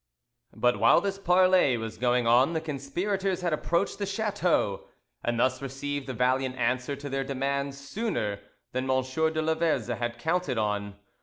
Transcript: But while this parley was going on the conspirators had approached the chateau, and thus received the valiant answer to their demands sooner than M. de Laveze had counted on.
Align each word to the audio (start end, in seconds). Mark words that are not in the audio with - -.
But 0.55 0.79
while 0.79 0.99
this 0.99 1.19
parley 1.19 1.77
was 1.77 1.99
going 1.99 2.25
on 2.25 2.53
the 2.53 2.59
conspirators 2.59 3.41
had 3.41 3.53
approached 3.53 3.99
the 3.99 4.07
chateau, 4.07 4.87
and 5.23 5.39
thus 5.39 5.61
received 5.61 6.07
the 6.07 6.15
valiant 6.15 6.55
answer 6.55 6.95
to 6.95 7.07
their 7.07 7.23
demands 7.23 7.77
sooner 7.77 8.39
than 8.71 8.89
M. 8.89 9.03
de 9.03 9.41
Laveze 9.43 9.95
had 9.95 10.17
counted 10.17 10.57
on. 10.57 10.95